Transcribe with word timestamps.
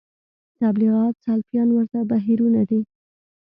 تبلیغیان 0.59 1.11
سلفیان 1.25 1.69
ورته 1.71 1.99
بهیرونه 2.09 2.61
دي 2.69 2.79